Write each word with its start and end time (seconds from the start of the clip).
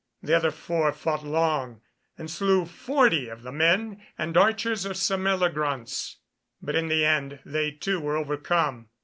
The 0.23 0.33
other 0.35 0.49
four 0.49 0.91
fought 0.93 1.23
long, 1.23 1.81
and 2.17 2.27
slew 2.27 2.65
forty 2.65 3.29
of 3.29 3.43
the 3.43 3.51
men 3.51 4.01
and 4.17 4.35
archers 4.35 4.83
of 4.83 4.97
Sir 4.97 5.15
Meliagraunce; 5.17 6.15
but 6.59 6.73
in 6.73 6.87
the 6.87 7.05
end 7.05 7.37
they 7.45 7.69
too 7.69 7.99
were 7.99 8.17
overcome. 8.17 8.87